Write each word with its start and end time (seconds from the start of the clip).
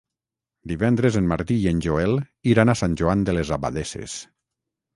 Divendres 0.71 1.17
en 1.19 1.27
Martí 1.31 1.57
i 1.65 1.67
en 1.73 1.83
Joel 1.87 2.17
iran 2.55 2.73
a 2.73 2.77
Sant 2.81 2.99
Joan 3.03 3.25
de 3.31 3.39
les 3.39 3.55
Abadesses. 3.59 4.21